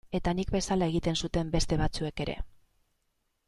Eta 0.19 0.31
nik 0.37 0.53
bezala 0.55 0.87
egiten 0.93 1.19
zuten 1.27 1.53
beste 1.57 1.81
batzuek 1.85 2.25
ere. 2.29 2.39